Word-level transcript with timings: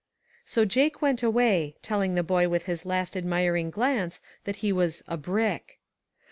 So 0.45 0.65
Jake 0.65 0.99
went 1.03 1.21
away, 1.21 1.75
telling 1.83 2.15
the 2.15 2.23
boy 2.23 2.49
with 2.49 2.65
his 2.65 2.87
last 2.87 3.15
admiring 3.15 3.69
glance 3.69 4.19
that 4.45 4.55
he 4.65 4.73
was 4.73 5.03
"a 5.07 5.15
brick." 5.15 5.77